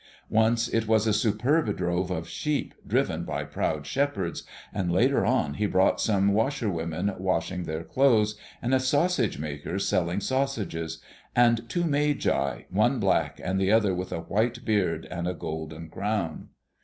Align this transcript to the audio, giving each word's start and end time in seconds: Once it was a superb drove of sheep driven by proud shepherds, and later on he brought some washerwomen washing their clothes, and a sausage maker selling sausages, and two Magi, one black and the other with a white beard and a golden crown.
Once 0.31 0.67
it 0.67 0.87
was 0.87 1.05
a 1.05 1.13
superb 1.13 1.77
drove 1.77 2.09
of 2.09 2.27
sheep 2.27 2.73
driven 2.87 3.23
by 3.23 3.43
proud 3.43 3.85
shepherds, 3.85 4.41
and 4.73 4.91
later 4.91 5.23
on 5.27 5.53
he 5.53 5.67
brought 5.67 6.01
some 6.01 6.33
washerwomen 6.33 7.13
washing 7.19 7.65
their 7.65 7.83
clothes, 7.83 8.35
and 8.63 8.73
a 8.73 8.79
sausage 8.79 9.37
maker 9.37 9.77
selling 9.77 10.19
sausages, 10.19 10.97
and 11.35 11.69
two 11.69 11.83
Magi, 11.83 12.63
one 12.71 12.97
black 12.99 13.39
and 13.43 13.61
the 13.61 13.71
other 13.71 13.93
with 13.93 14.11
a 14.11 14.21
white 14.21 14.65
beard 14.65 15.05
and 15.11 15.27
a 15.27 15.35
golden 15.35 15.87
crown. 15.87 16.47